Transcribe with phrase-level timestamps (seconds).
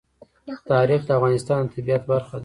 [0.71, 2.39] تاریخ د افغانستان د طبیعت برخه ده.